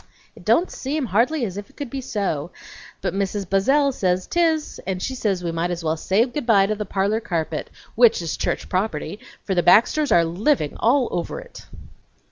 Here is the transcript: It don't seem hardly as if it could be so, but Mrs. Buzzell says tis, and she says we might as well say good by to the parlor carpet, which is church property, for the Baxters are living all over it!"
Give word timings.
It 0.35 0.43
don't 0.43 0.71
seem 0.71 1.05
hardly 1.05 1.45
as 1.45 1.57
if 1.57 1.69
it 1.69 1.75
could 1.77 1.91
be 1.91 2.01
so, 2.01 2.49
but 3.01 3.13
Mrs. 3.13 3.47
Buzzell 3.47 3.91
says 3.93 4.25
tis, 4.25 4.81
and 4.87 4.99
she 4.99 5.13
says 5.13 5.43
we 5.43 5.51
might 5.51 5.69
as 5.69 5.83
well 5.83 5.95
say 5.95 6.25
good 6.25 6.47
by 6.47 6.65
to 6.65 6.73
the 6.73 6.87
parlor 6.87 7.19
carpet, 7.19 7.69
which 7.93 8.19
is 8.19 8.35
church 8.35 8.67
property, 8.67 9.19
for 9.43 9.53
the 9.53 9.61
Baxters 9.61 10.11
are 10.11 10.25
living 10.25 10.75
all 10.79 11.07
over 11.11 11.39
it!" 11.39 11.67